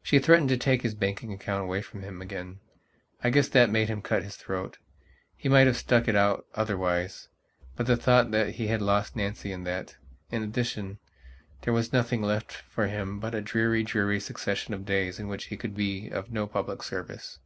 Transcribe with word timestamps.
She 0.00 0.20
threatened 0.20 0.48
to 0.50 0.56
take 0.56 0.82
his 0.82 0.94
banking 0.94 1.32
account 1.32 1.64
away 1.64 1.82
from 1.82 2.02
him 2.04 2.22
again. 2.22 2.60
I 3.20 3.30
guess 3.30 3.48
that 3.48 3.68
made 3.68 3.88
him 3.88 4.00
cut 4.00 4.22
his 4.22 4.36
throat. 4.36 4.78
He 5.36 5.48
might 5.48 5.66
have 5.66 5.76
stuck 5.76 6.06
it 6.06 6.14
out 6.14 6.46
otherwisebut 6.54 7.84
the 7.86 7.96
thought 7.96 8.30
that 8.30 8.54
he 8.54 8.68
had 8.68 8.80
lost 8.80 9.16
Nancy 9.16 9.50
and 9.50 9.66
that, 9.66 9.96
in 10.30 10.44
addition, 10.44 11.00
there 11.62 11.74
was 11.74 11.92
nothing 11.92 12.22
left 12.22 12.52
for 12.52 12.86
him 12.86 13.18
but 13.18 13.34
a 13.34 13.40
dreary, 13.40 13.82
dreary 13.82 14.20
succession 14.20 14.72
of 14.72 14.86
days 14.86 15.18
in 15.18 15.26
which 15.26 15.46
he 15.46 15.56
could 15.56 15.74
be 15.74 16.06
of 16.10 16.30
no 16.30 16.46
public 16.46 16.84
service... 16.84 17.40